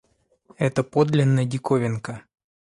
[0.57, 2.23] Это подлинно диковинка!